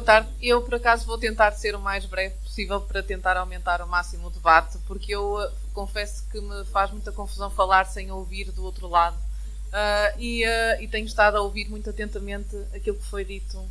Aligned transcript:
boa 0.00 0.06
tarde. 0.06 0.30
Eu, 0.40 0.62
por 0.62 0.76
acaso, 0.76 1.04
vou 1.04 1.18
tentar 1.18 1.52
ser 1.52 1.74
o 1.74 1.78
mais 1.78 2.06
breve 2.06 2.34
possível 2.36 2.80
para 2.80 3.02
tentar 3.02 3.36
aumentar 3.36 3.82
ao 3.82 3.86
máximo 3.86 4.28
o 4.28 4.30
debate, 4.30 4.78
porque 4.86 5.14
eu 5.14 5.34
uh, 5.34 5.52
confesso 5.74 6.26
que 6.30 6.40
me 6.40 6.64
faz 6.66 6.90
muita 6.90 7.12
confusão 7.12 7.50
falar 7.50 7.84
sem 7.84 8.10
ouvir 8.10 8.50
do 8.50 8.64
outro 8.64 8.88
lado. 8.88 9.16
Uh, 9.16 10.18
e, 10.18 10.42
uh, 10.42 10.82
e, 10.82 10.88
tenho 10.88 11.04
estado 11.06 11.36
a 11.36 11.42
ouvir 11.42 11.68
muito 11.68 11.90
atentamente 11.90 12.56
aquilo 12.74 12.96
que 12.96 13.04
foi 13.04 13.26
dito 13.26 13.62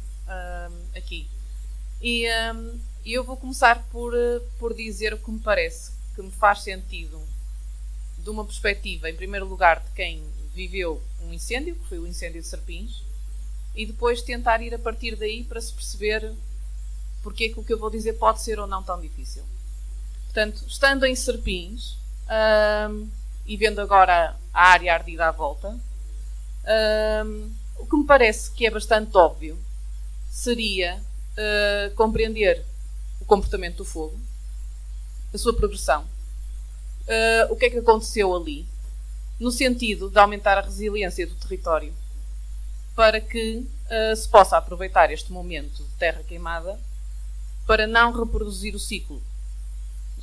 aqui. 0.96 1.28
E 2.00 2.28
eu 3.04 3.24
vou 3.24 3.36
começar 3.36 3.84
por, 3.92 4.14
por 4.60 4.76
dizer 4.76 5.16
o 5.16 5.18
que 5.18 5.32
me 5.32 5.40
parece, 5.40 5.92
que 6.16 6.22
me 6.22 6.32
faz 6.32 6.62
sentido, 6.62 7.20
de 8.20 8.30
uma 8.30 8.46
perspectiva, 8.46 9.10
em 9.10 9.16
primeiro 9.16 9.48
lugar, 9.48 9.80
de 9.80 9.90
quem 9.96 10.24
viveu 10.54 11.02
um 11.24 11.34
incêndio, 11.34 11.76
que 11.76 11.88
foi 11.88 11.98
o 11.98 12.06
incêndio 12.06 12.40
de 12.40 12.48
Serpins, 12.48 13.02
e 13.80 13.86
depois 13.86 14.22
tentar 14.22 14.62
ir 14.62 14.76
a 14.76 14.78
partir 14.78 15.16
daí 15.16 15.42
para 15.42 15.62
se 15.62 15.72
perceber 15.72 16.34
porque 17.24 17.46
é 17.46 17.48
que 17.50 17.62
o 17.62 17.64
que 17.64 17.72
eu 17.72 17.80
vou 17.80 17.90
dizer 17.90 18.12
pode 18.12 18.42
ser 18.42 18.60
ou 18.60 18.68
não 18.68 18.84
tão 18.84 19.00
difícil. 19.00 19.42
Portanto, 20.26 20.66
estando 20.68 21.06
em 21.06 21.16
Serpins 21.16 21.96
um, 22.90 23.10
e 23.46 23.56
vendo 23.56 23.80
agora 23.80 24.36
a 24.54 24.68
área 24.68 24.94
ardida 24.94 25.30
à 25.30 25.32
volta, 25.32 25.70
um, 27.26 27.52
o 27.78 27.86
que 27.86 27.96
me 27.96 28.06
parece 28.06 28.52
que 28.52 28.68
é 28.68 28.70
bastante 28.70 29.16
óbvio 29.16 29.58
seria 30.30 30.98
uh, 30.98 31.96
compreender 31.96 32.66
o 33.22 33.26
comportamento 33.26 33.78
do 33.78 33.86
fogo, 33.86 34.20
a 35.34 35.38
sua 35.38 35.54
progressão, 35.54 36.04
uh, 36.04 37.54
o 37.54 37.56
que 37.56 37.68
é 37.68 37.70
que 37.70 37.78
aconteceu 37.78 38.36
ali, 38.36 38.68
no 39.40 39.52
sentido 39.52 40.10
de 40.10 40.20
aumentar 40.20 40.58
a 40.58 40.62
resiliência 40.62 41.26
do 41.26 41.36
território 41.36 41.94
para 43.00 43.22
que 43.22 43.60
uh, 43.60 44.14
se 44.14 44.28
possa 44.28 44.58
aproveitar 44.58 45.10
este 45.10 45.32
momento 45.32 45.82
de 45.82 45.90
terra 45.98 46.22
queimada 46.22 46.78
para 47.66 47.88
não 47.88 48.12
reproduzir 48.12 48.76
o 48.76 48.80
ciclo. 48.80 49.24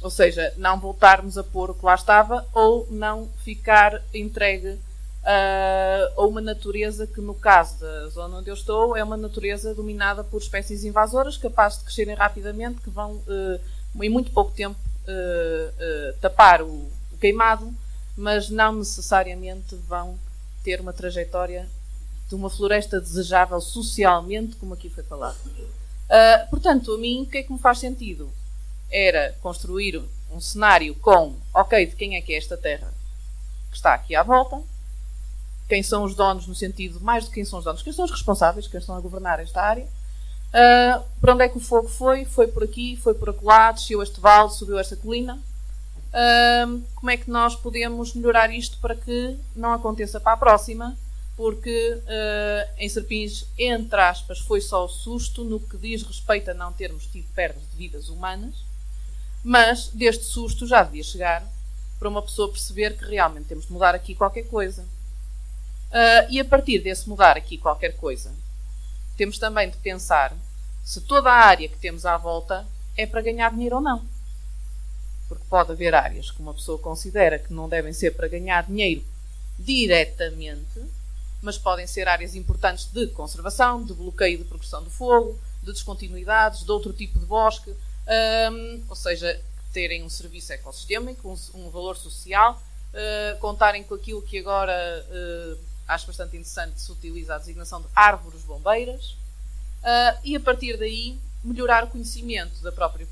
Ou 0.03 0.11
seja, 0.11 0.53
não 0.59 0.79
voltarmos 0.79 1.39
a 1.39 1.43
pôr 1.43 1.71
o 1.71 1.75
que 1.75 1.87
lá 1.87 1.95
estava 1.95 2.47
ou 2.53 2.87
não 2.91 3.31
ficar 3.43 4.03
entregue 4.13 4.73
uh, 4.73 6.21
a 6.21 6.27
uma 6.27 6.43
natureza 6.43 7.07
que, 7.07 7.19
no 7.19 7.35
caso 7.35 7.81
da 7.81 8.09
zona 8.09 8.41
onde 8.41 8.51
eu 8.51 8.55
estou, 8.55 8.95
é 8.95 9.03
uma 9.03 9.17
natureza 9.17 9.75
dominada 9.75 10.23
por 10.23 10.43
espécies 10.43 10.85
invasoras 10.85 11.39
capazes 11.39 11.79
de 11.79 11.85
crescerem 11.87 12.15
rapidamente, 12.15 12.83
que 12.83 12.91
vão, 12.91 13.13
uh, 13.13 14.03
em 14.03 14.11
muito 14.11 14.31
pouco 14.33 14.53
tempo, 14.53 14.79
tapar 16.21 16.61
o 16.61 16.91
queimado, 17.19 17.73
mas 18.15 18.51
não 18.51 18.73
necessariamente 18.73 19.77
vão 19.89 20.19
ter 20.63 20.79
uma 20.81 20.93
trajetória 20.93 21.67
de 22.29 22.35
uma 22.35 22.51
floresta 22.51 23.01
desejável 23.01 23.61
socialmente, 23.61 24.57
como 24.57 24.75
aqui 24.75 24.91
foi 24.91 25.05
falado. 25.05 25.37
Uh, 25.47 26.51
portanto, 26.51 26.93
a 26.93 26.99
mim, 26.99 27.23
o 27.23 27.27
que 27.27 27.39
é 27.39 27.43
que 27.43 27.53
me 27.53 27.59
faz 27.59 27.79
sentido? 27.79 28.31
Era 28.91 29.37
construir 29.41 30.03
um 30.31 30.41
cenário 30.41 30.95
com, 30.97 31.35
ok, 31.55 31.87
de 31.87 31.97
quem 31.97 32.17
é 32.17 32.21
que 32.21 32.33
é 32.33 32.39
esta 32.39 32.57
terra 32.57 32.93
que 33.71 33.77
está 33.77 33.95
aqui 33.95 34.15
à 34.15 34.23
volta, 34.23 34.61
quem 35.69 35.83
são 35.83 36.05
os 36.05 36.15
donos 36.15 36.47
no 36.47 36.55
sentido, 36.55 37.01
mais 37.01 37.27
que 37.27 37.35
quem 37.35 37.45
são 37.45 37.59
os 37.59 37.65
donos, 37.65 37.83
quem 37.83 37.93
são 37.93 38.05
os 38.05 38.11
responsáveis, 38.11 38.69
quem 38.69 38.79
estão 38.79 38.97
a 38.97 39.01
governar 39.01 39.41
esta 39.41 39.61
área, 39.61 39.85
uh, 39.85 41.05
para 41.21 41.35
onde 41.35 41.45
é 41.45 41.49
que 41.49 41.59
o 41.59 41.61
fogo 41.61 41.89
foi, 41.89 42.25
foi 42.25 42.47
por 42.49 42.63
aqui, 42.63 42.97
foi 42.97 43.15
por 43.15 43.31
acolá, 43.31 43.73
desceu 43.73 44.03
este 44.03 44.21
vale, 44.21 44.51
subiu 44.51 44.79
esta 44.79 44.97
colina, 44.97 45.35
uh, 45.37 46.83
como 46.95 47.11
é 47.11 47.17
que 47.17 47.31
nós 47.31 47.57
podemos 47.57 48.15
melhorar 48.15 48.53
isto 48.53 48.79
para 48.79 48.95
que 48.95 49.37
não 49.55 49.73
aconteça 49.73 50.21
para 50.21 50.33
a 50.33 50.37
próxima 50.37 50.97
porque 51.37 52.01
uh, 52.01 52.71
em 52.79 52.89
Serpins, 52.89 53.47
entre 53.59 54.01
aspas, 54.01 54.39
foi 54.39 54.61
só 54.61 54.87
o 54.87 54.89
susto 54.89 55.45
no 55.45 55.61
que 55.61 55.77
diz 55.77 56.03
respeito 56.03 56.51
a 56.51 56.55
não 56.55 56.73
termos 56.73 57.07
tido 57.07 57.27
perdas 57.35 57.63
de 57.71 57.77
vidas 57.77 58.09
humanas, 58.09 58.65
mas 59.45 59.89
deste 59.89 60.25
susto 60.25 60.67
já 60.67 60.83
devia 60.83 61.05
chegar 61.05 61.47
para 61.99 62.09
uma 62.09 62.23
pessoa 62.23 62.51
perceber 62.51 62.97
que 62.97 63.05
realmente 63.05 63.49
temos 63.49 63.67
de 63.67 63.73
mudar 63.73 63.95
aqui 63.95 64.15
qualquer 64.15 64.45
coisa. 64.45 64.83
Uh, 64.83 66.31
e 66.31 66.41
a 66.41 66.45
partir 66.45 66.79
desse 66.79 67.09
mudar 67.09 67.37
aqui 67.37 67.59
qualquer 67.59 67.97
coisa, 67.97 68.33
temos 69.17 69.39
também 69.39 69.71
de 69.71 69.77
pensar 69.77 70.35
se 70.85 71.01
toda 71.03 71.31
a 71.31 71.47
área 71.47 71.69
que 71.69 71.79
temos 71.79 72.07
à 72.07 72.17
volta 72.17 72.67
é 72.97 73.07
para 73.07 73.21
ganhar 73.21 73.51
dinheiro 73.51 73.77
ou 73.77 73.83
não. 73.83 74.05
Porque 75.29 75.45
pode 75.51 75.73
haver 75.73 75.95
áreas 75.95 76.31
que 76.31 76.41
uma 76.41 76.55
pessoa 76.55 76.79
considera 76.79 77.39
que 77.39 77.53
não 77.53 77.69
devem 77.69 77.93
ser 77.93 78.13
para 78.13 78.29
ganhar 78.29 78.65
dinheiro 78.65 79.05
diretamente 79.59 80.81
mas 81.43 81.59
podem 81.59 81.87
ser 81.87 82.09
áreas 82.09 82.35
importantes 82.35 82.87
de 82.87 83.07
conservação, 83.09 83.83
de 83.85 83.93
bloqueio 83.93 84.39
de 84.39 84.45
progressão 84.45 84.83
do 84.83 84.91
fogo, 84.91 85.39
de 85.63 85.73
descontinuidades, 85.73 86.65
de 86.65 86.71
outro 86.71 86.93
tipo 86.93 87.19
de 87.19 87.27
bosque, 87.27 87.75
um, 88.51 88.85
ou 88.89 88.97
seja, 88.97 89.41
terem 89.73 90.03
um 90.03 90.09
serviço 90.09 90.53
ecossistémico, 90.53 91.29
um, 91.29 91.61
um 91.61 91.71
valor 91.71 91.97
social, 91.97 92.61
uh, 92.93 93.39
contarem 93.39 93.83
com 93.83 93.95
aquilo 93.95 94.23
que 94.23 94.39
agora 94.39 94.73
uh, 95.11 95.59
acho 95.87 96.07
bastante 96.07 96.37
interessante 96.37 96.81
se 96.81 96.91
utiliza 96.91 97.35
a 97.35 97.39
designação 97.39 97.81
de 97.81 97.89
árvores 97.95 98.43
bombeiras, 98.43 99.11
uh, 99.83 100.19
e 100.25 100.35
a 100.35 100.41
partir 100.41 100.77
daí 100.79 101.19
melhorar 101.45 101.85
o 101.85 101.89
conhecimento 101.89 102.61
da 102.63 102.73
própria 102.73 103.07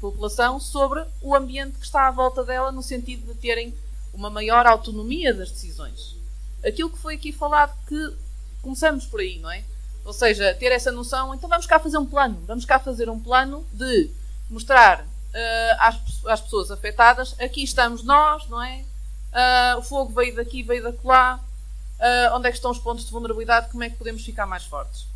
população 0.00 0.60
sobre 0.60 1.04
o 1.20 1.34
ambiente 1.34 1.78
que 1.78 1.84
está 1.84 2.06
à 2.06 2.10
volta 2.10 2.44
dela, 2.44 2.70
no 2.70 2.82
sentido 2.82 3.32
de 3.32 3.40
terem 3.40 3.74
uma 4.12 4.28
maior 4.28 4.66
autonomia 4.66 5.32
das 5.32 5.50
decisões 5.50 6.21
aquilo 6.64 6.90
que 6.90 6.98
foi 6.98 7.14
aqui 7.14 7.32
falado, 7.32 7.76
que 7.86 8.16
começamos 8.60 9.06
por 9.06 9.20
aí, 9.20 9.38
não 9.38 9.50
é? 9.50 9.64
Ou 10.04 10.12
seja, 10.12 10.54
ter 10.54 10.72
essa 10.72 10.90
noção, 10.90 11.34
então 11.34 11.48
vamos 11.48 11.66
cá 11.66 11.78
fazer 11.78 11.98
um 11.98 12.06
plano, 12.06 12.42
vamos 12.46 12.64
cá 12.64 12.78
fazer 12.78 13.08
um 13.08 13.20
plano 13.20 13.66
de 13.72 14.10
mostrar 14.50 15.00
uh, 15.00 15.76
às, 15.78 16.24
às, 16.26 16.40
pessoas 16.40 16.70
afetadas, 16.70 17.34
aqui 17.40 17.62
estamos 17.62 18.02
nós, 18.02 18.48
não 18.48 18.62
é? 18.62 18.84
Uh, 19.32 19.78
o 19.78 19.82
fogo 19.82 20.12
veio 20.12 20.34
daqui, 20.34 20.62
veio 20.62 20.82
da 20.82 20.92
lá, 21.04 21.36
uh, 21.36 22.36
onde 22.36 22.48
é 22.48 22.50
que 22.50 22.56
estão 22.56 22.70
os 22.70 22.78
pontos 22.78 23.04
de 23.04 23.10
vulnerabilidade, 23.10 23.70
como 23.70 23.84
é 23.84 23.90
que 23.90 23.96
podemos 23.96 24.24
ficar 24.24 24.46
mais 24.46 24.64
fortes? 24.64 25.06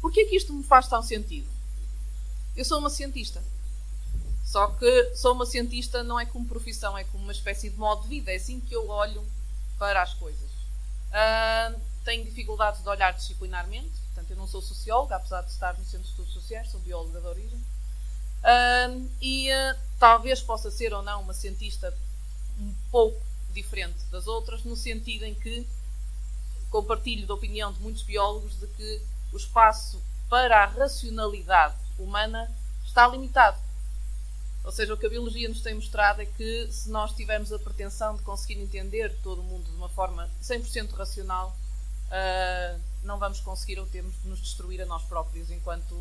Porquê 0.00 0.24
que 0.24 0.36
isto 0.36 0.52
me 0.52 0.62
faz 0.62 0.88
tão 0.88 1.02
sentido? 1.02 1.48
Eu 2.56 2.64
sou 2.64 2.78
uma 2.78 2.90
cientista. 2.90 3.42
Só 4.44 4.68
que 4.68 5.14
sou 5.14 5.34
uma 5.34 5.44
cientista 5.44 6.02
não 6.02 6.18
é 6.18 6.24
como 6.24 6.46
profissão, 6.46 6.96
é 6.96 7.04
como 7.04 7.22
uma 7.22 7.32
espécie 7.32 7.68
de 7.68 7.76
modo 7.76 8.02
de 8.02 8.08
vida. 8.08 8.32
É 8.32 8.36
assim 8.36 8.60
que 8.60 8.74
eu 8.74 8.88
olho 8.88 9.22
para 9.78 10.02
as 10.02 10.14
coisas. 10.14 10.50
Uh, 11.08 11.80
tenho 12.04 12.24
dificuldades 12.24 12.82
de 12.82 12.88
olhar 12.88 13.12
disciplinarmente, 13.12 13.92
portanto, 14.06 14.30
eu 14.30 14.36
não 14.36 14.46
sou 14.46 14.60
socióloga, 14.60 15.16
apesar 15.16 15.42
de 15.42 15.50
estar 15.50 15.76
no 15.78 15.84
Centro 15.84 16.04
de 16.04 16.10
Estudos 16.10 16.32
Sociais, 16.32 16.70
sou 16.70 16.80
bióloga 16.80 17.20
de 17.20 17.26
origem. 17.26 17.58
Uh, 18.38 19.10
e 19.20 19.50
uh, 19.50 19.78
talvez 19.98 20.40
possa 20.40 20.70
ser 20.70 20.92
ou 20.92 21.02
não 21.02 21.22
uma 21.22 21.34
cientista 21.34 21.94
um 22.58 22.74
pouco 22.90 23.20
diferente 23.52 23.98
das 24.10 24.26
outras, 24.26 24.64
no 24.64 24.76
sentido 24.76 25.24
em 25.24 25.34
que 25.34 25.66
compartilho 26.70 27.26
da 27.26 27.34
opinião 27.34 27.72
de 27.72 27.80
muitos 27.80 28.02
biólogos 28.02 28.58
de 28.58 28.66
que 28.68 29.02
o 29.32 29.36
espaço 29.36 30.02
para 30.28 30.62
a 30.62 30.66
racionalidade 30.66 31.76
humana 31.98 32.50
está 32.84 33.06
limitado. 33.08 33.58
Ou 34.64 34.72
seja, 34.72 34.92
o 34.92 34.96
que 34.96 35.06
a 35.06 35.10
biologia 35.10 35.48
nos 35.48 35.62
tem 35.62 35.74
mostrado 35.74 36.20
é 36.20 36.26
que 36.26 36.68
se 36.70 36.90
nós 36.90 37.12
tivermos 37.12 37.52
a 37.52 37.58
pretensão 37.58 38.16
de 38.16 38.22
conseguir 38.22 38.60
entender 38.60 39.16
todo 39.22 39.40
o 39.40 39.44
mundo 39.44 39.64
de 39.70 39.76
uma 39.76 39.88
forma 39.88 40.28
100% 40.42 40.92
racional, 40.92 41.56
uh, 42.08 42.80
não 43.02 43.18
vamos 43.18 43.40
conseguir 43.40 43.78
ou 43.78 43.86
temos 43.86 44.14
de 44.22 44.28
nos 44.28 44.40
destruir 44.40 44.82
a 44.82 44.86
nós 44.86 45.02
próprios 45.04 45.50
enquanto 45.50 45.96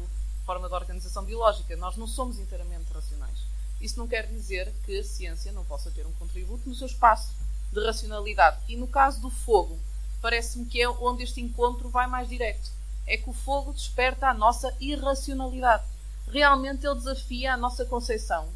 forma 0.46 0.68
de 0.68 0.74
organização 0.74 1.24
biológica. 1.24 1.76
Nós 1.76 1.98
não 1.98 2.08
somos 2.08 2.40
inteiramente 2.40 2.92
racionais. 2.92 3.38
Isso 3.80 4.00
não 4.00 4.08
quer 4.08 4.28
dizer 4.28 4.74
que 4.86 5.00
a 5.00 5.04
ciência 5.04 5.52
não 5.52 5.64
possa 5.64 5.92
ter 5.92 6.06
um 6.06 6.14
contributo 6.14 6.68
no 6.68 6.74
seu 6.74 6.88
espaço 6.88 7.34
de 7.72 7.84
racionalidade. 7.86 8.58
E 8.68 8.76
no 8.76 8.88
caso 8.88 9.22
do 9.22 9.30
fogo, 9.30 9.78
parece-me 10.22 10.66
que 10.66 10.82
é 10.82 10.90
onde 10.90 11.24
este 11.24 11.42
encontro 11.42 11.90
vai 11.90 12.08
mais 12.08 12.28
direto. 12.28 12.72
É 13.06 13.18
que 13.18 13.30
o 13.30 13.34
fogo 13.34 13.74
desperta 13.74 14.28
a 14.28 14.34
nossa 14.34 14.76
irracionalidade. 14.80 15.84
Realmente 16.28 16.86
ele 16.86 16.96
desafia 16.96 17.54
a 17.54 17.58
nossa 17.58 17.86
concepção 17.86 18.50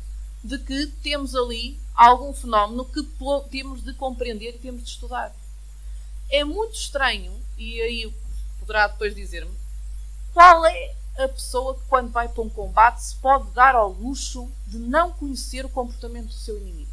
de 0.44 0.57
que 0.57 0.88
temos 1.03 1.35
ali 1.35 1.79
algum 1.94 2.33
fenómeno 2.33 2.85
que 2.85 3.01
temos 3.50 3.83
de 3.83 3.94
compreender 3.94 4.56
e 4.56 4.59
temos 4.59 4.83
de 4.83 4.89
estudar. 4.89 5.33
É 6.29 6.44
muito 6.44 6.73
estranho, 6.73 7.39
e 7.57 7.81
aí 7.81 8.13
poderá 8.59 8.88
depois 8.88 9.15
dizer-me, 9.15 9.56
qual 10.33 10.65
é 10.65 10.95
a 11.18 11.27
pessoa 11.27 11.75
que, 11.75 11.85
quando 11.88 12.12
vai 12.12 12.27
para 12.27 12.41
um 12.41 12.50
combate, 12.50 13.03
se 13.03 13.15
pode 13.18 13.50
dar 13.51 13.75
ao 13.75 13.91
luxo 13.91 14.50
de 14.67 14.79
não 14.79 15.12
conhecer 15.12 15.65
o 15.65 15.69
comportamento 15.69 16.27
do 16.27 16.33
seu 16.33 16.57
inimigo? 16.57 16.91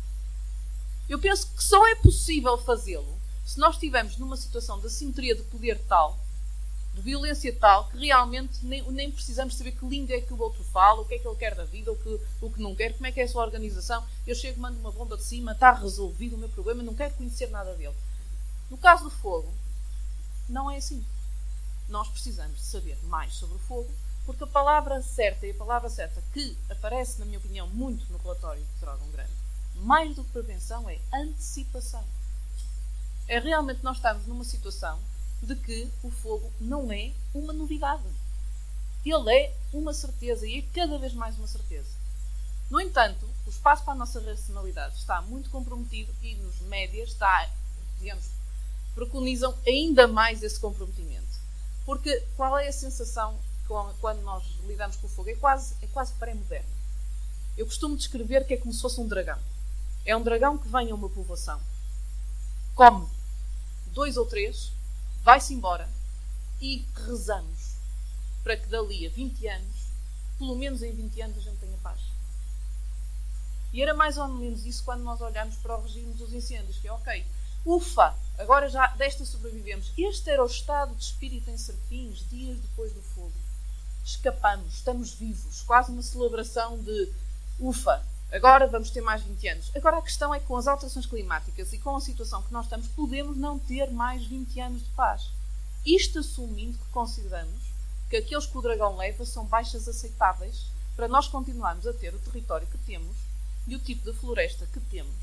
Eu 1.09 1.19
penso 1.19 1.49
que 1.57 1.63
só 1.63 1.87
é 1.87 1.95
possível 1.95 2.59
fazê-lo 2.59 3.19
se 3.47 3.59
nós 3.59 3.77
estivermos 3.77 4.19
numa 4.19 4.37
situação 4.37 4.79
de 4.79 4.87
assimetria 4.87 5.35
de 5.35 5.43
poder 5.45 5.79
tal 5.89 6.19
de 6.99 7.03
violência 7.05 7.55
tal 7.55 7.89
que 7.89 7.97
realmente 7.99 8.65
nem, 8.65 8.83
nem, 8.91 9.11
precisamos 9.11 9.57
saber 9.57 9.73
que 9.73 9.87
língua 9.87 10.15
é 10.15 10.21
que 10.21 10.33
o 10.33 10.41
outro 10.41 10.63
fala, 10.65 11.01
o 11.01 11.05
que 11.05 11.15
é 11.15 11.19
que 11.19 11.27
ele 11.27 11.37
quer 11.37 11.55
da 11.55 11.65
vida, 11.65 11.93
o 11.93 11.97
que, 11.97 12.21
o 12.41 12.51
que 12.51 12.61
não 12.61 12.75
quer, 12.75 12.93
como 12.93 13.07
é 13.07 13.13
que 13.13 13.21
é 13.21 13.25
a 13.25 13.29
sua 13.29 13.45
organização. 13.45 14.05
Eu 14.27 14.35
chego, 14.35 14.61
mando 14.61 14.79
uma 14.79 14.93
bomba 14.93 15.17
de 15.17 15.23
cima, 15.23 15.53
está 15.53 15.73
resolvido 15.73 16.35
o 16.35 16.39
meu 16.39 16.49
problema, 16.49 16.83
não 16.83 16.95
quero 16.95 17.15
conhecer 17.15 17.49
nada 17.51 17.75
dele. 17.75 17.95
No 18.69 18.77
caso 18.77 19.05
do 19.05 19.11
fogo, 19.11 19.53
não 20.49 20.71
é 20.71 20.77
assim. 20.77 21.05
Nós 21.89 22.09
precisamos 22.09 22.61
saber 22.61 22.99
mais 23.05 23.33
sobre 23.35 23.57
o 23.57 23.61
fogo 23.61 23.91
Porque 24.27 24.45
a 24.45 24.47
palavra 24.47 25.01
certa 25.01 25.47
e 25.47 25.53
a 25.53 25.55
palavra 25.55 25.89
certa 25.89 26.23
que 26.35 26.55
aparece, 26.69 27.19
na 27.19 27.25
minha 27.25 27.39
opinião, 27.39 27.67
muito 27.69 28.05
no 28.13 28.19
relatório 28.19 28.63
de 28.63 28.81
Dragon 28.81 29.09
Grande, 29.11 29.33
mais 29.77 30.15
do 30.15 30.23
que 30.23 30.33
prevenção, 30.33 30.89
é 30.91 30.99
antecipação. 31.15 32.05
É 33.27 33.39
realmente 33.39 33.83
nós 33.83 33.97
estamos 33.97 34.27
numa 34.27 34.45
situação 34.45 34.99
de 35.43 35.55
que 35.57 35.89
o 36.03 36.11
fogo 36.11 36.51
não 36.61 36.93
é 36.93 37.13
uma 37.35 37.53
novidade. 37.53 38.03
Ele 39.05 39.33
é 39.33 39.55
uma 39.73 39.95
certeza 39.95 40.47
e 40.47 40.59
é 40.59 40.63
cada 40.75 40.99
vez 40.99 41.15
mais 41.15 41.39
uma 41.39 41.47
certeza. 41.47 41.89
No 42.71 42.81
entanto, 42.81 43.27
o 43.47 43.51
espaço 43.51 43.83
para 43.85 43.95
a 43.95 43.97
nossa 43.97 44.21
racionalidade 44.21 44.97
está 44.97 45.23
muito 45.23 45.49
comprometido 45.49 46.13
e 46.23 46.35
nos 46.35 46.61
médias 46.63 47.11
está, 47.11 47.49
digamos, 47.99 48.27
preconizam 48.95 49.55
ainda 49.67 50.07
mais 50.07 50.43
esse 50.43 50.61
comprometimento. 50.61 51.27
Porque 51.87 52.21
qual 52.37 52.59
é 52.59 52.69
a 52.69 52.73
sensação 52.73 53.39
quando 54.01 54.21
nós 54.23 54.45
lidamos 54.67 54.97
com 54.97 55.07
o 55.07 55.11
fogo? 55.11 55.31
É 55.31 55.35
quase, 55.37 55.75
é 55.81 55.87
quase 55.87 56.13
pré-moderno. 56.15 56.69
Eu 57.57 57.65
costumo 57.65 57.97
descrever 57.97 58.47
que 58.47 58.55
é 58.55 58.57
como 58.57 58.75
se 58.75 58.83
fosse 58.83 59.01
um 59.01 59.09
dragão. 59.09 59.39
É 60.05 60.17
um 60.17 60.23
dragão 60.23 60.59
que 60.59 60.69
vem 60.69 60.91
a 60.91 60.95
uma 60.95 61.09
povoação, 61.09 61.61
come 62.75 63.09
dois 63.93 64.17
ou 64.17 64.25
três, 64.27 64.73
vai-se 65.23 65.55
embora 65.55 65.89
e 66.61 66.85
rezamos 67.07 67.77
para 68.43 68.57
que 68.57 68.67
dali 68.67 69.07
a 69.07 69.11
20 69.11 69.47
anos, 69.49 69.77
pelo 70.39 70.57
menos 70.57 70.83
em 70.83 70.93
20 70.93 71.23
anos, 71.23 71.39
a 71.39 71.41
gente 71.41 71.59
tenha 71.59 71.77
paz. 71.79 72.01
E 73.73 73.83
era 73.83 73.95
mais 73.95 74.17
ou 74.17 74.29
menos 74.29 74.65
isso 74.65 74.83
quando 74.85 75.03
nós 75.03 75.21
olhamos 75.21 75.57
para 75.57 75.77
o 75.77 75.83
regime 75.83 76.15
dos 76.15 76.33
incêndios, 76.33 76.79
que 76.79 76.89
é 76.89 76.93
ok, 76.93 77.27
ufa, 77.65 78.15
agora 78.39 78.69
já 78.69 78.87
desta 78.89 79.25
sobrevivemos. 79.25 79.93
Este 79.97 80.31
era 80.31 80.43
o 80.43 80.47
estado 80.47 80.95
de 80.95 81.05
espírito 81.05 81.51
em 81.51 81.59
Serpins, 81.59 82.25
dias 82.31 82.59
depois 82.59 82.93
do 82.93 83.03
fogo. 83.03 83.33
Escapamos, 84.05 84.75
estamos 84.75 85.13
vivos, 85.13 85.63
quase 85.63 85.93
uma 85.93 86.03
celebração 86.03 86.79
de 86.79 87.13
ufa, 87.61 88.03
agora 88.33 88.67
vamos 88.67 88.91
ter 88.91 89.01
mais 89.01 89.23
20 89.23 89.49
anos. 89.49 89.71
Agora 89.75 89.99
a 89.99 90.03
questão 90.03 90.35
é 90.35 90.41
que 90.41 90.47
com 90.47 90.57
as 90.57 90.67
alterações 90.67 91.07
climáticas 91.07 91.73
e 91.73 91.79
com 91.79 91.97
a 91.97 92.01
situação 92.01 92.43
que 92.43 92.53
nós 92.53 92.67
estamos, 92.67 92.89
podemos 92.89 93.37
não 93.37 93.59
ter 93.59 93.91
mais 93.91 94.25
20 94.27 94.61
anos 94.61 94.85
de 94.85 94.91
paz. 94.91 95.31
Isto 95.85 96.19
assumindo 96.19 96.79
que 96.79 96.91
consideramos 96.91 97.63
que 98.09 98.17
aqueles 98.17 98.47
que 98.47 98.57
o 98.57 98.63
dragão 98.63 98.97
leva 98.97 99.25
são 99.25 99.45
baixas 99.45 99.89
aceitáveis 99.89 100.67
para 100.97 101.09
nós 101.09 101.29
continuarmos 101.29 101.87
a 101.87 101.93
ter 101.93 102.15
o 102.15 102.19
território 102.19 102.67
que 102.67 102.79
temos 102.79 103.17
e 103.67 103.77
o 103.77 103.79
tipo 103.79 104.11
de 104.11 104.19
floresta 104.19 104.67
que 104.67 104.81
temos, 104.81 105.15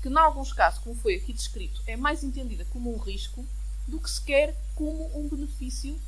que, 0.00 0.08
em 0.08 0.16
alguns 0.16 0.52
casos, 0.52 0.78
como 0.80 0.94
foi 0.94 1.16
aqui 1.16 1.32
descrito, 1.32 1.82
é 1.86 1.96
mais 1.96 2.22
entendida 2.22 2.64
como 2.72 2.94
um 2.94 2.98
risco 2.98 3.44
do 3.86 3.98
que 3.98 4.08
sequer 4.08 4.56
como 4.76 5.10
um 5.18 5.28
benefício 5.28 6.00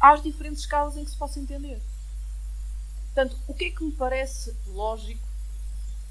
às 0.00 0.22
diferentes 0.22 0.62
escalas 0.62 0.96
em 0.96 1.04
que 1.04 1.10
se 1.10 1.16
possa 1.16 1.38
entender. 1.38 1.80
Portanto, 3.06 3.38
o 3.46 3.54
que 3.54 3.66
é 3.66 3.70
que 3.70 3.84
me 3.84 3.92
parece 3.92 4.54
lógico 4.66 5.27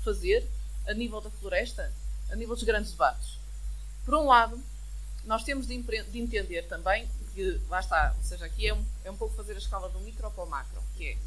fazer 0.07 0.49
a 0.87 0.93
nível 0.93 1.19
da 1.19 1.29
floresta, 1.29 1.93
a 2.31 2.35
nível 2.35 2.55
dos 2.55 2.63
grandes 2.63 2.91
debates? 2.91 3.37
Por 4.05 4.15
um 4.15 4.27
lado, 4.27 4.57
nós 5.25 5.43
temos 5.43 5.67
de, 5.67 5.77
de 5.81 6.19
entender 6.19 6.61
também 6.63 7.09
que, 7.33 7.59
lá 7.67 7.81
está, 7.81 8.13
ou 8.17 8.23
seja, 8.23 8.45
aqui 8.45 8.69
é 8.69 8.73
um, 8.73 8.85
é 9.03 9.11
um 9.11 9.17
pouco 9.17 9.35
fazer 9.35 9.53
a 9.53 9.57
escala 9.57 9.89
do 9.89 9.99
micro 9.99 10.31
para 10.31 10.43
o 10.45 10.49
macro, 10.49 10.81
que 10.95 11.09
é 11.09 11.17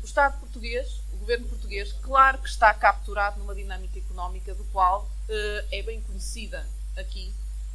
o 0.00 0.04
Estado 0.04 0.38
português, 0.38 1.00
o 1.12 1.16
governo 1.16 1.48
português, 1.48 1.92
claro 1.94 2.38
que 2.38 2.48
está 2.48 2.72
capturado 2.72 3.40
numa 3.40 3.52
dinâmica 3.52 3.98
económica 3.98 4.54
do 4.54 4.62
qual 4.66 5.02
uh, 5.02 5.68
é 5.72 5.82
bem 5.82 6.00
conhecida 6.02 6.64
aqui 6.96 7.34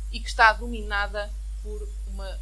e 0.09 0.21
que 0.21 0.29
está 0.29 0.53
dominada 0.53 1.29
por 1.61 1.85
uma 2.07 2.39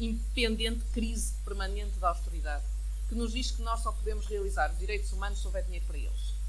impendente 0.00 0.84
crise 0.86 1.34
permanente 1.44 1.96
da 2.00 2.08
austeridade, 2.08 2.64
que 3.08 3.14
nos 3.14 3.32
diz 3.32 3.52
que 3.52 3.62
nós 3.62 3.80
só 3.80 3.92
podemos 3.92 4.26
realizar 4.26 4.72
os 4.72 4.78
direitos 4.80 5.12
humanos 5.12 5.40
se 5.40 5.46
houver 5.46 5.62
dinheiro 5.62 5.86
para 5.86 5.98
eles. 5.98 6.39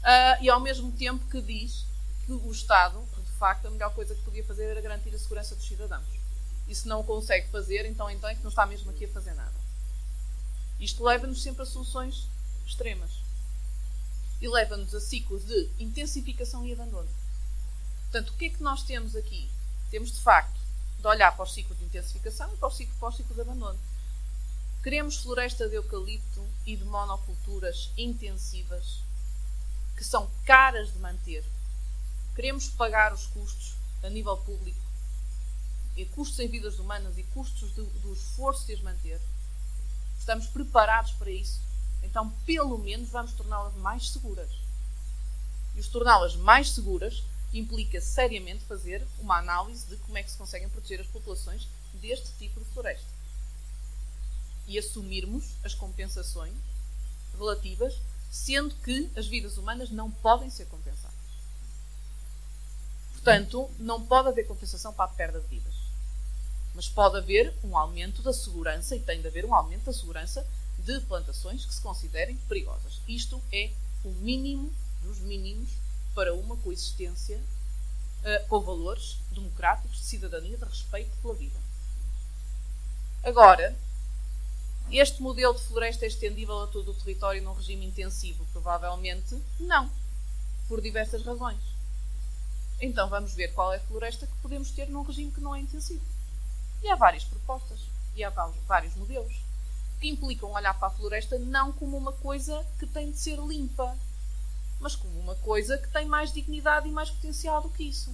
Uh, 0.00 0.42
e 0.42 0.48
ao 0.48 0.60
mesmo 0.60 0.90
tempo 0.92 1.24
que 1.26 1.42
diz 1.42 1.84
que 2.24 2.32
o 2.32 2.50
Estado, 2.50 3.06
de 3.16 3.32
facto, 3.38 3.66
a 3.66 3.70
melhor 3.70 3.94
coisa 3.94 4.14
que 4.14 4.22
podia 4.22 4.44
fazer 4.44 4.64
era 4.64 4.80
garantir 4.80 5.14
a 5.14 5.18
segurança 5.18 5.54
dos 5.54 5.66
cidadãos. 5.66 6.06
E 6.66 6.74
se 6.74 6.88
não 6.88 7.00
o 7.00 7.04
consegue 7.04 7.48
fazer, 7.48 7.84
então, 7.86 8.08
então 8.08 8.28
é 8.28 8.34
que 8.34 8.42
não 8.42 8.50
está 8.50 8.64
mesmo 8.64 8.90
aqui 8.90 9.04
a 9.04 9.08
fazer 9.08 9.34
nada. 9.34 9.60
Isto 10.78 11.04
leva-nos 11.04 11.42
sempre 11.42 11.62
a 11.62 11.66
soluções 11.66 12.26
extremas. 12.66 13.10
E 14.40 14.48
leva-nos 14.48 14.94
a 14.94 15.00
ciclos 15.00 15.44
de 15.44 15.68
intensificação 15.78 16.64
e 16.64 16.72
abandono. 16.72 17.08
Portanto, 18.10 18.30
o 18.30 18.36
que 18.36 18.46
é 18.46 18.50
que 18.50 18.62
nós 18.62 18.82
temos 18.84 19.14
aqui? 19.14 19.50
Temos, 19.90 20.12
de 20.12 20.20
facto, 20.20 20.58
de 20.98 21.06
olhar 21.06 21.32
para 21.36 21.42
os 21.42 21.52
ciclos 21.52 21.78
de 21.78 21.84
intensificação 21.84 22.52
e 22.54 22.56
para 22.56 22.68
os 22.68 22.76
ciclos, 22.76 22.98
para 22.98 23.08
os 23.08 23.16
ciclos 23.16 23.36
de 23.36 23.42
abandono. 23.42 23.78
Queremos 24.82 25.16
floresta 25.16 25.68
de 25.68 25.74
eucalipto 25.74 26.46
e 26.64 26.74
de 26.76 26.84
monoculturas 26.84 27.90
intensivas 27.98 29.00
que 30.00 30.04
são 30.06 30.30
caras 30.46 30.90
de 30.94 30.98
manter. 30.98 31.44
Queremos 32.34 32.68
pagar 32.70 33.12
os 33.12 33.26
custos 33.26 33.74
a 34.02 34.08
nível 34.08 34.34
público, 34.38 34.80
e 35.94 36.06
custos 36.06 36.38
em 36.38 36.48
vidas 36.48 36.78
humanas 36.78 37.18
e 37.18 37.22
custos 37.22 37.70
do, 37.72 37.84
do 37.84 38.14
esforço 38.14 38.66
de 38.66 38.72
as 38.72 38.80
manter 38.80 39.20
estamos 40.18 40.46
preparados 40.46 41.12
para 41.12 41.30
isso, 41.30 41.60
então 42.02 42.30
pelo 42.46 42.78
menos 42.78 43.10
vamos 43.10 43.34
torná-las 43.34 43.74
mais 43.74 44.08
seguras. 44.08 44.48
E 45.74 45.80
os 45.80 45.88
torná-las 45.88 46.34
mais 46.34 46.70
seguras 46.70 47.22
implica 47.52 48.00
seriamente 48.00 48.64
fazer 48.64 49.06
uma 49.18 49.36
análise 49.36 49.84
de 49.84 49.98
como 49.98 50.16
é 50.16 50.22
que 50.22 50.30
se 50.30 50.38
conseguem 50.38 50.70
proteger 50.70 51.02
as 51.02 51.08
populações 51.08 51.68
deste 51.92 52.32
tipo 52.38 52.58
de 52.58 52.70
floresta. 52.70 53.06
E 54.66 54.78
assumirmos 54.78 55.44
as 55.62 55.74
compensações 55.74 56.54
relativas, 57.36 58.00
sendo 58.30 58.74
que 58.76 59.10
as 59.16 59.26
vidas 59.26 59.56
humanas 59.58 59.90
não 59.90 60.10
podem 60.10 60.48
ser 60.48 60.66
compensadas. 60.66 61.10
Portanto, 63.12 63.68
não 63.78 64.06
pode 64.06 64.28
haver 64.28 64.46
compensação 64.46 64.92
para 64.92 65.04
a 65.04 65.14
perda 65.14 65.40
de 65.40 65.46
vidas. 65.48 65.74
Mas 66.74 66.88
pode 66.88 67.18
haver 67.18 67.52
um 67.64 67.76
aumento 67.76 68.22
da 68.22 68.32
segurança 68.32 68.94
e 68.94 69.00
tem 69.00 69.20
de 69.20 69.26
haver 69.26 69.44
um 69.44 69.54
aumento 69.54 69.84
da 69.84 69.92
segurança 69.92 70.46
de 70.78 71.00
plantações 71.00 71.66
que 71.66 71.74
se 71.74 71.82
considerem 71.82 72.36
perigosas. 72.48 73.00
Isto 73.06 73.42
é 73.52 73.70
o 74.04 74.10
mínimo 74.10 74.72
dos 75.02 75.18
mínimos 75.18 75.68
para 76.14 76.32
uma 76.34 76.56
coexistência 76.56 77.36
uh, 77.36 78.48
com 78.48 78.60
valores 78.60 79.18
democráticos, 79.32 79.98
de 79.98 80.04
cidadania, 80.04 80.56
de 80.56 80.64
respeito 80.64 81.14
pela 81.20 81.34
vida. 81.34 81.58
Agora, 83.22 83.76
este 84.98 85.22
modelo 85.22 85.54
de 85.54 85.62
floresta 85.62 86.04
é 86.04 86.08
estendível 86.08 86.62
a 86.62 86.66
todo 86.66 86.90
o 86.90 86.94
território 86.94 87.42
num 87.42 87.52
regime 87.52 87.86
intensivo? 87.86 88.44
Provavelmente 88.52 89.40
não, 89.58 89.90
por 90.68 90.80
diversas 90.80 91.24
razões. 91.24 91.60
Então 92.80 93.08
vamos 93.08 93.34
ver 93.34 93.52
qual 93.52 93.72
é 93.72 93.76
a 93.76 93.80
floresta 93.80 94.26
que 94.26 94.36
podemos 94.42 94.70
ter 94.70 94.88
num 94.88 95.02
regime 95.02 95.30
que 95.30 95.40
não 95.40 95.54
é 95.54 95.60
intensivo. 95.60 96.04
E 96.82 96.88
há 96.88 96.96
várias 96.96 97.24
propostas, 97.24 97.80
e 98.16 98.24
há 98.24 98.30
vários 98.30 98.94
modelos, 98.94 99.34
que 100.00 100.08
implicam 100.08 100.50
olhar 100.52 100.72
para 100.78 100.88
a 100.88 100.90
floresta 100.90 101.38
não 101.38 101.72
como 101.72 101.96
uma 101.96 102.12
coisa 102.12 102.66
que 102.78 102.86
tem 102.86 103.10
de 103.10 103.18
ser 103.18 103.38
limpa, 103.38 103.96
mas 104.80 104.96
como 104.96 105.20
uma 105.20 105.34
coisa 105.36 105.76
que 105.76 105.88
tem 105.90 106.06
mais 106.06 106.32
dignidade 106.32 106.88
e 106.88 106.90
mais 106.90 107.10
potencial 107.10 107.60
do 107.60 107.68
que 107.68 107.84
isso. 107.84 108.10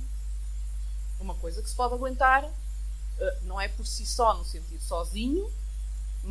Uma 1.21 1.35
coisa 1.37 1.62
que 1.62 1.71
se 1.71 1.76
pode 1.76 1.95
aguentar, 1.95 2.45
eh, 2.45 3.38
não 3.42 3.61
é 3.61 3.68
por 3.68 3.87
si 3.87 4.04
só, 4.04 4.35
no 4.35 4.45
sentido 4.45 4.83
sozinho, 4.83 5.50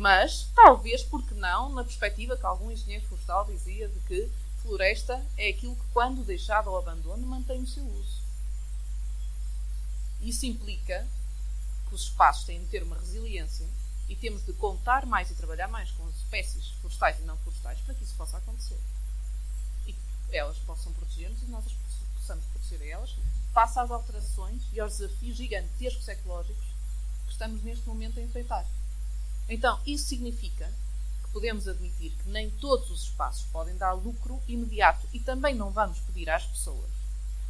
mas 0.06 0.46
talvez, 0.54 1.02
porque 1.02 1.34
não, 1.34 1.74
na 1.74 1.82
perspectiva 1.82 2.36
que 2.36 2.46
algum 2.46 2.70
engenheiro 2.70 3.04
florestal 3.08 3.44
dizia 3.44 3.88
de 3.88 3.98
que 4.06 4.30
floresta 4.62 5.20
é 5.36 5.48
aquilo 5.48 5.74
que, 5.74 5.82
quando 5.92 6.24
deixado 6.24 6.70
ao 6.70 6.78
abandono, 6.78 7.26
mantém 7.26 7.60
o 7.60 7.66
seu 7.66 7.82
uso. 7.84 8.22
Isso 10.20 10.46
implica 10.46 11.04
que 11.88 11.94
os 11.96 12.02
espaços 12.02 12.44
têm 12.44 12.60
de 12.60 12.66
ter 12.66 12.84
uma 12.84 12.96
resiliência 12.96 13.66
e 14.08 14.14
temos 14.14 14.46
de 14.46 14.52
contar 14.52 15.04
mais 15.06 15.28
e 15.28 15.34
trabalhar 15.34 15.66
mais 15.66 15.90
com 15.90 16.06
as 16.06 16.14
espécies 16.14 16.68
florestais 16.80 17.18
e 17.18 17.22
não 17.22 17.36
florestais 17.38 17.80
para 17.80 17.94
que 17.96 18.04
isso 18.04 18.14
possa 18.14 18.36
acontecer. 18.36 18.78
E 19.88 19.92
que 19.92 20.00
elas 20.30 20.56
possam 20.58 20.92
proteger-nos 20.92 21.42
e 21.42 21.46
nós 21.46 21.64
possamos 22.14 22.44
proteger 22.44 22.90
elas 22.90 23.12
face 23.52 23.76
às 23.80 23.90
alterações 23.90 24.62
e 24.72 24.78
aos 24.78 24.98
desafios 24.98 25.36
gigantescos 25.36 26.06
ecológicos 26.06 26.64
que 27.26 27.32
estamos 27.32 27.60
neste 27.64 27.88
momento 27.88 28.20
a 28.20 28.22
enfrentar. 28.22 28.64
Então, 29.48 29.80
isso 29.86 30.06
significa 30.06 30.66
que 31.22 31.30
podemos 31.30 31.68
admitir 31.68 32.12
que 32.12 32.28
nem 32.28 32.50
todos 32.50 32.90
os 32.90 33.04
espaços 33.04 33.46
podem 33.52 33.76
dar 33.76 33.92
lucro 33.92 34.42
imediato 34.48 35.06
e 35.12 35.20
também 35.20 35.54
não 35.54 35.70
vamos 35.70 36.00
pedir 36.00 36.28
às 36.28 36.44
pessoas 36.44 36.90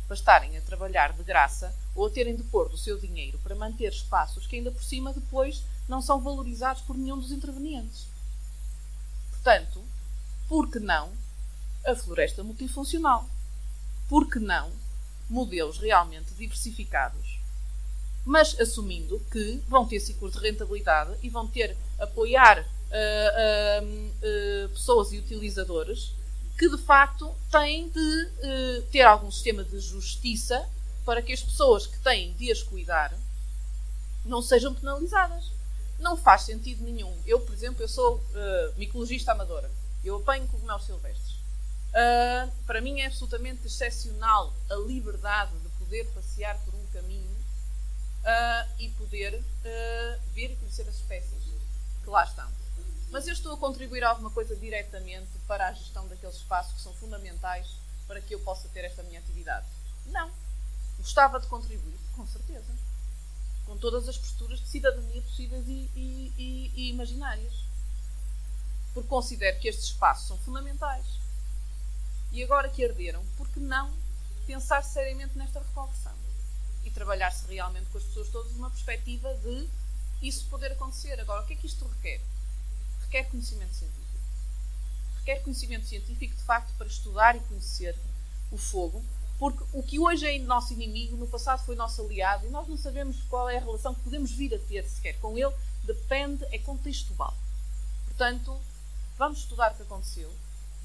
para 0.06 0.14
estarem 0.14 0.56
a 0.56 0.60
trabalhar 0.60 1.12
de 1.12 1.22
graça 1.22 1.74
ou 1.94 2.06
a 2.06 2.10
terem 2.10 2.36
de 2.36 2.42
pôr 2.44 2.68
do 2.68 2.78
seu 2.78 2.98
dinheiro 2.98 3.38
para 3.38 3.54
manter 3.56 3.92
espaços 3.92 4.46
que 4.46 4.56
ainda 4.56 4.70
por 4.70 4.82
cima 4.84 5.12
depois 5.12 5.62
não 5.88 6.00
são 6.00 6.20
valorizados 6.20 6.82
por 6.82 6.96
nenhum 6.96 7.18
dos 7.18 7.32
intervenientes. 7.32 8.06
Portanto, 9.30 9.82
por 10.48 10.70
que 10.70 10.78
não 10.78 11.12
a 11.84 11.94
floresta 11.94 12.42
multifuncional? 12.42 13.28
Por 14.08 14.30
que 14.30 14.38
não 14.38 14.70
modelos 15.28 15.78
realmente 15.78 16.34
diversificados 16.34 17.40
mas 18.26 18.58
assumindo 18.60 19.20
que 19.30 19.62
vão 19.68 19.86
ter 19.86 20.00
ciclos 20.00 20.32
de 20.32 20.40
rentabilidade 20.40 21.14
e 21.22 21.30
vão 21.30 21.46
ter 21.46 21.76
apoiar 21.96 22.58
uh, 22.60 23.84
uh, 23.84 23.86
uh, 23.86 24.68
pessoas 24.70 25.12
e 25.12 25.18
utilizadores 25.18 26.12
que 26.58 26.68
de 26.68 26.78
facto 26.78 27.32
têm 27.52 27.88
de 27.90 28.82
ter 28.90 29.02
algum 29.02 29.30
sistema 29.30 29.62
de 29.62 29.78
justiça 29.78 30.66
para 31.04 31.20
que 31.20 31.32
as 31.32 31.42
pessoas 31.42 31.86
que 31.86 31.98
têm 31.98 32.32
de 32.32 32.50
as 32.50 32.62
cuidar 32.62 33.14
não 34.24 34.40
sejam 34.40 34.74
penalizadas. 34.74 35.52
Não 35.98 36.16
faz 36.16 36.42
sentido 36.42 36.82
nenhum. 36.82 37.14
Eu, 37.26 37.40
por 37.40 37.52
exemplo, 37.52 37.82
eu 37.82 37.88
sou 37.88 38.22
micologista 38.78 39.32
amadora. 39.32 39.70
Eu 40.02 40.16
apanho 40.16 40.48
cogumelos 40.48 40.86
silvestres. 40.86 41.36
para 42.66 42.80
mim 42.80 43.00
é 43.00 43.06
absolutamente 43.06 43.66
excepcional 43.66 44.54
a 44.70 44.76
liberdade 44.76 45.52
de 45.58 45.68
poder 45.78 46.06
passear 46.14 46.58
por 46.64 46.74
um 46.74 46.86
caminho 46.86 47.35
uh, 48.26 48.72
e 48.78 48.88
poder 48.90 49.34
uh, 49.34 50.20
ver 50.32 50.50
e 50.50 50.56
conhecer 50.56 50.88
as 50.88 50.96
espécies 50.96 51.44
que 52.02 52.10
lá 52.10 52.24
estão. 52.24 52.50
Mas 53.10 53.26
eu 53.26 53.32
estou 53.32 53.54
a 53.54 53.56
contribuir 53.56 54.02
alguma 54.04 54.30
coisa 54.30 54.56
diretamente 54.56 55.30
para 55.46 55.68
a 55.68 55.72
gestão 55.72 56.06
daqueles 56.08 56.36
espaços 56.36 56.74
que 56.74 56.80
são 56.82 56.92
fundamentais 56.94 57.68
para 58.06 58.20
que 58.20 58.34
eu 58.34 58.40
possa 58.40 58.68
ter 58.68 58.84
esta 58.84 59.02
minha 59.04 59.20
atividade? 59.20 59.66
Não. 60.06 60.30
Gostava 60.98 61.40
de 61.40 61.46
contribuir, 61.46 61.98
com 62.14 62.26
certeza. 62.26 62.72
Com 63.64 63.76
todas 63.78 64.08
as 64.08 64.16
posturas 64.16 64.60
de 64.60 64.68
cidadania 64.68 65.22
possíveis 65.22 65.66
e, 65.66 65.90
e, 65.94 66.32
e, 66.36 66.72
e 66.74 66.90
imaginárias. 66.90 67.52
Porque 68.92 69.08
considero 69.08 69.58
que 69.60 69.68
estes 69.68 69.86
espaços 69.86 70.26
são 70.26 70.38
fundamentais. 70.38 71.06
E 72.32 72.42
agora 72.42 72.68
que 72.68 72.84
arderam, 72.84 73.24
por 73.36 73.48
que 73.48 73.60
não 73.60 73.92
pensar 74.46 74.82
seriamente 74.82 75.36
nesta 75.36 75.60
reconversão? 75.60 76.25
Trabalhar-se 76.96 77.46
realmente 77.46 77.86
com 77.92 77.98
as 77.98 78.04
pessoas 78.04 78.28
todas 78.30 78.52
numa 78.52 78.70
perspectiva 78.70 79.32
de 79.34 79.68
isso 80.22 80.46
poder 80.46 80.72
acontecer. 80.72 81.20
Agora, 81.20 81.42
o 81.42 81.46
que 81.46 81.52
é 81.52 81.56
que 81.56 81.66
isto 81.66 81.86
requer? 81.86 82.22
Requer 83.02 83.24
conhecimento 83.24 83.74
científico. 83.74 84.06
Requer 85.18 85.42
conhecimento 85.42 85.86
científico, 85.86 86.34
de 86.34 86.42
facto, 86.42 86.72
para 86.78 86.86
estudar 86.86 87.36
e 87.36 87.40
conhecer 87.40 87.94
o 88.50 88.56
fogo, 88.56 89.04
porque 89.38 89.62
o 89.74 89.82
que 89.82 89.98
hoje 89.98 90.26
é 90.26 90.38
nosso 90.38 90.72
inimigo, 90.72 91.16
no 91.16 91.26
passado 91.26 91.62
foi 91.66 91.76
nosso 91.76 92.00
aliado, 92.00 92.46
e 92.46 92.50
nós 92.50 92.66
não 92.66 92.78
sabemos 92.78 93.22
qual 93.28 93.50
é 93.50 93.58
a 93.58 93.60
relação 93.60 93.94
que 93.94 94.00
podemos 94.00 94.30
vir 94.30 94.54
a 94.54 94.58
ter 94.58 94.88
sequer 94.88 95.20
com 95.20 95.36
ele, 95.36 95.54
depende, 95.84 96.46
é 96.50 96.58
contextual. 96.58 97.36
Portanto, 98.06 98.58
vamos 99.18 99.40
estudar 99.40 99.72
o 99.72 99.74
que 99.74 99.82
aconteceu, 99.82 100.32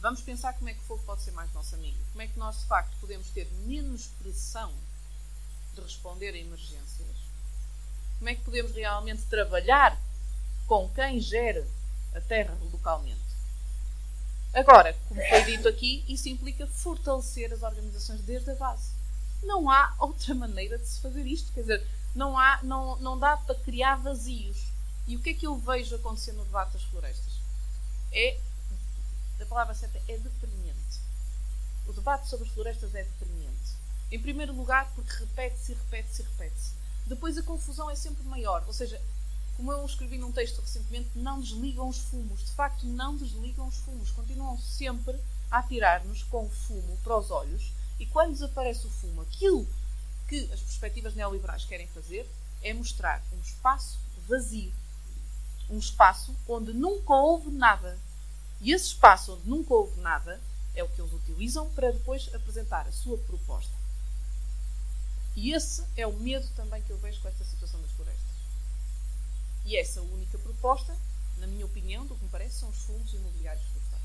vamos 0.02 0.20
pensar 0.22 0.54
como 0.56 0.68
é 0.68 0.74
que 0.74 0.80
o 0.80 0.84
fogo 0.84 1.04
pode 1.04 1.22
ser 1.22 1.32
mais 1.32 1.54
nosso 1.54 1.74
amigo, 1.76 1.98
como 2.12 2.22
é 2.22 2.28
que 2.28 2.38
nós, 2.38 2.60
de 2.60 2.66
facto, 2.66 2.98
podemos 3.00 3.30
ter 3.30 3.50
menos 3.66 4.08
pressão 4.22 4.74
de 5.74 5.82
responder 5.82 6.34
a 6.34 6.38
emergências? 6.38 7.18
Como 8.18 8.30
é 8.30 8.36
que 8.36 8.44
podemos 8.44 8.72
realmente 8.74 9.24
trabalhar 9.24 10.00
com 10.68 10.90
quem 10.90 11.20
gera 11.20 11.68
a 12.14 12.22
terra 12.22 12.56
localmente? 12.72 13.20
Agora, 14.54 14.94
como 15.08 15.22
foi 15.30 15.44
dito 15.46 15.68
aqui, 15.68 16.04
isso 16.08 16.28
implica 16.28 16.68
fortalecer 16.68 17.54
as 17.54 17.64
organizações 17.64 18.22
desde 18.22 18.52
a 18.52 18.56
base. 18.56 18.92
Não 19.44 19.70
há 19.70 19.96
outra 19.98 20.36
maneira 20.36 20.78
de 20.78 20.86
se 20.86 21.00
fazer 21.00 21.26
isto. 21.26 21.52
Quer 21.54 21.62
dizer, 21.62 21.88
não, 22.14 22.38
há, 22.38 22.60
não, 22.62 22.98
não 22.98 23.18
dá 23.18 23.38
para 23.38 23.56
criar 23.56 23.96
vazios. 23.96 24.68
E 25.08 25.16
o 25.16 25.22
que 25.22 25.32
é 25.32 25.34
que 25.34 25.48
eu 25.48 25.58
vejo 25.58 25.96
acontecer 25.96 26.34
no 26.34 26.44
debate 26.44 26.74
das 26.74 26.84
florestas? 26.84 27.34
É, 28.12 28.38
a 29.40 29.46
palavra 29.46 29.74
certa 29.74 30.00
é 30.08 30.18
deprimente. 30.18 31.00
O 31.88 31.94
debate 31.94 32.30
sobre 32.30 32.48
as 32.48 32.54
florestas 32.54 32.94
é 32.94 33.04
deprimente. 33.04 33.81
Em 34.12 34.20
primeiro 34.20 34.54
lugar, 34.54 34.92
porque 34.94 35.14
repete-se, 35.14 35.74
repete-se, 35.74 36.22
repete-se. 36.24 36.74
Depois 37.08 37.38
a 37.38 37.44
confusão 37.44 37.90
é 37.90 37.96
sempre 37.96 38.24
maior. 38.26 38.64
Ou 38.68 38.74
seja, 38.74 39.02
como 39.56 39.72
eu 39.72 39.86
escrevi 39.86 40.18
num 40.18 40.32
texto 40.32 40.60
recentemente, 40.60 41.10
não 41.16 41.40
desligam 41.40 41.88
os 41.88 41.98
fumos. 41.98 42.42
De 42.42 42.52
facto, 42.52 42.86
não 42.86 43.16
desligam 43.16 43.68
os 43.68 43.78
fumos. 43.78 44.12
Continuam 44.12 44.58
sempre 44.60 45.18
a 45.50 45.60
atirar-nos 45.60 46.24
com 46.24 46.50
fumo 46.50 46.98
para 47.04 47.18
os 47.18 47.32
olhos. 47.32 47.72
E 48.00 48.06
quando 48.06 48.34
desaparece 48.34 48.86
o 48.88 48.90
fumo, 48.90 49.22
aquilo 49.22 49.66
que 50.28 50.50
as 50.52 50.60
perspectivas 50.60 51.16
neoliberais 51.16 51.64
querem 51.64 51.88
fazer 51.88 52.30
é 52.62 52.74
mostrar 52.74 53.24
um 53.32 53.40
espaço 53.40 53.98
vazio. 54.28 54.74
Um 55.70 55.78
espaço 55.78 56.36
onde 56.48 56.74
nunca 56.74 57.14
houve 57.14 57.50
nada. 57.50 57.98
E 58.60 58.74
esse 58.74 58.88
espaço 58.88 59.34
onde 59.34 59.50
nunca 59.50 59.74
houve 59.74 60.00
nada 60.02 60.42
é 60.76 60.84
o 60.84 60.90
que 60.90 61.02
eles 61.02 61.14
utilizam 61.14 61.70
para 61.72 61.92
depois 61.92 62.34
apresentar 62.34 62.88
a 62.88 62.92
sua 62.92 63.18
proposta. 63.18 63.81
E 65.36 65.54
esse 65.54 65.84
é 65.96 66.06
o 66.06 66.14
medo 66.14 66.48
também 66.56 66.82
que 66.84 66.92
eu 66.92 66.98
vejo 66.98 67.22
com 67.22 67.28
esta 67.28 67.44
situação 67.46 67.82
das 67.82 67.92
florestas. 67.92 68.32
E 69.66 69.78
essa 69.78 70.02
única 70.02 70.38
proposta, 70.40 70.96
na 71.38 71.48
minha 71.48 71.66
opinião, 71.66 72.06
do 72.06 72.16
que 72.16 72.24
me 72.24 72.30
parece, 72.30 72.60
são 72.60 72.70
os 72.70 72.78
fundos 72.84 73.14
imobiliários 73.14 73.64
florestais. 73.66 74.04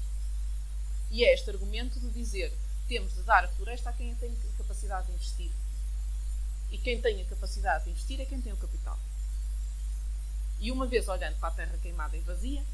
E 1.10 1.24
é 1.24 1.34
este 1.34 1.50
argumento 1.50 1.98
de 1.98 2.10
dizer 2.10 2.52
temos 2.88 3.14
de 3.14 3.22
dar 3.22 3.44
a 3.44 3.48
floresta 3.48 3.90
a 3.90 3.92
quem 3.92 4.14
tem 4.14 4.34
capacidade 4.56 5.06
de 5.06 5.12
investir. 5.14 5.50
E 6.70 6.78
quem 6.78 7.00
tem 7.00 7.20
a 7.20 7.24
capacidade 7.24 7.84
de 7.84 7.90
investir 7.90 8.20
é 8.20 8.24
quem 8.24 8.40
tem 8.40 8.52
o 8.52 8.56
capital. 8.56 8.98
E 10.60 10.70
uma 10.70 10.86
vez 10.86 11.08
olhando 11.08 11.36
para 11.38 11.48
a 11.48 11.52
terra 11.52 11.78
queimada 11.78 12.16
e 12.16 12.20
vazia, 12.20 12.64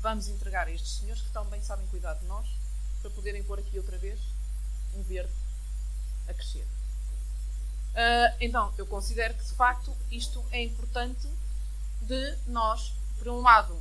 vamos 0.00 0.28
entregar 0.28 0.66
a 0.66 0.70
estes 0.70 0.98
senhores 0.98 1.22
que 1.22 1.30
tão 1.30 1.44
bem 1.46 1.62
sabem 1.62 1.86
cuidar 1.88 2.14
de 2.14 2.24
nós 2.24 2.48
para 3.00 3.10
poderem 3.10 3.42
pôr 3.44 3.58
aqui 3.58 3.78
outra 3.78 3.98
vez 3.98 4.18
um 4.94 5.02
verde 5.02 5.32
a 6.26 6.34
crescer. 6.34 6.66
Uh, 8.00 8.34
então, 8.40 8.72
eu 8.78 8.86
considero 8.86 9.34
que 9.34 9.44
de 9.44 9.52
facto 9.52 9.94
isto 10.10 10.42
é 10.52 10.62
importante 10.62 11.28
de 12.00 12.36
nós, 12.46 12.94
por 13.18 13.28
um 13.28 13.42
lado, 13.42 13.78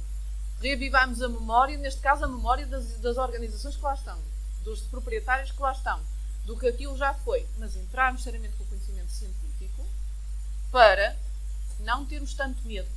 reavivarmos 0.59 1.21
a 1.21 1.29
memória, 1.29 1.77
neste 1.77 2.01
caso 2.01 2.25
a 2.25 2.27
memória 2.27 2.67
das, 2.67 2.97
das 2.97 3.15
organizações 3.15 3.77
que 3.77 3.81
lá 3.81 3.93
estão, 3.93 4.19
dos 4.65 4.81
proprietários 4.81 5.53
que 5.53 5.61
lá 5.61 5.71
estão, 5.71 6.01
do 6.43 6.57
que 6.59 6.67
aquilo 6.67 6.97
já 6.97 7.13
foi, 7.13 7.47
mas 7.57 7.77
entrarmos 7.77 8.21
seriamente 8.21 8.57
com 8.57 8.65
o 8.65 8.67
conhecimento 8.67 9.09
científico 9.09 9.87
para 10.69 11.15
não 11.79 12.05
termos 12.05 12.33
tanto 12.33 12.61
medo, 12.63 12.89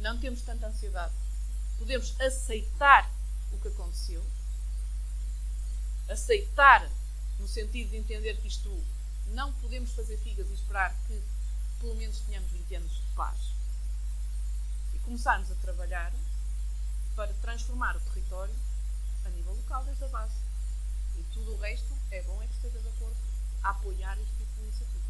não 0.00 0.18
termos 0.18 0.42
tanta 0.42 0.66
ansiedade, 0.66 1.14
podemos 1.78 2.20
aceitar 2.20 3.08
o 3.52 3.58
que 3.58 3.68
aconteceu, 3.68 4.24
aceitar 6.08 6.90
no 7.38 7.46
sentido 7.46 7.90
de 7.90 7.96
entender 7.96 8.36
que 8.38 8.48
isto 8.48 8.68
não 9.28 9.52
podemos 9.54 9.90
fazer 9.92 10.16
figas 10.18 10.48
e 10.50 10.54
esperar 10.54 10.94
que 11.06 11.22
pelo 11.80 11.94
menos 11.96 12.18
tenhamos 12.20 12.50
20 12.50 12.74
anos 12.76 12.92
de 12.92 13.14
paz. 13.14 13.38
E 14.94 14.98
começarmos 15.00 15.50
a 15.50 15.54
trabalhar 15.56 16.12
para 17.14 17.32
transformar 17.34 17.96
o 17.96 18.00
território 18.00 18.54
a 19.24 19.28
nível 19.30 19.54
local 19.54 19.84
desde 19.84 20.04
a 20.04 20.08
base. 20.08 20.34
E 21.16 21.22
tudo 21.32 21.52
o 21.52 21.58
resto 21.58 21.94
é 22.10 22.22
bom 22.22 22.42
é 22.42 22.46
que 22.46 22.54
esteja 22.54 22.78
de 22.78 22.88
acordo 22.88 23.16
a 23.62 23.70
apoiar 23.70 24.18
este 24.18 24.34
tipo 24.36 24.54
de 24.54 24.62
iniciativa. 24.62 25.04